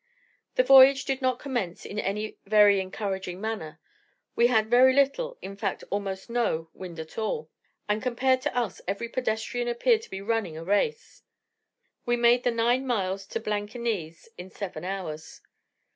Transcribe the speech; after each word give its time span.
The 0.55 0.63
voyage 0.63 1.05
did 1.05 1.21
not 1.21 1.37
commence 1.37 1.85
in 1.85 1.99
any 1.99 2.35
very 2.47 2.79
encouraging 2.81 3.39
manner; 3.39 3.79
we 4.35 4.47
had 4.47 4.65
very 4.67 4.93
little, 4.95 5.37
in 5.43 5.55
fact 5.55 5.83
almost 5.91 6.27
no 6.27 6.71
wind 6.73 6.99
at 6.99 7.19
all, 7.19 7.51
and 7.87 8.01
compared 8.01 8.41
to 8.41 8.57
us 8.57 8.81
every 8.87 9.09
pedestrian 9.09 9.67
appeared 9.67 10.01
to 10.01 10.09
be 10.09 10.19
running 10.19 10.57
a 10.57 10.63
race: 10.63 11.21
we 12.03 12.15
made 12.17 12.43
the 12.43 12.49
nine 12.49 12.87
miles 12.87 13.27
to 13.27 13.39
Blankenese 13.39 14.27
in 14.39 14.49
seven 14.49 14.83
hours. 14.83 15.41